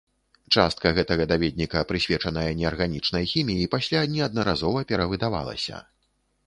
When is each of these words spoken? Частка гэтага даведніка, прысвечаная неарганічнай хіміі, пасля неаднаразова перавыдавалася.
Частка 0.55 0.91
гэтага 0.99 1.27
даведніка, 1.31 1.83
прысвечаная 1.91 2.47
неарганічнай 2.63 3.29
хіміі, 3.35 3.71
пасля 3.77 3.99
неаднаразова 4.17 4.79
перавыдавалася. 4.95 5.77